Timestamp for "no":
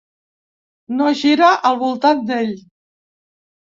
0.95-1.13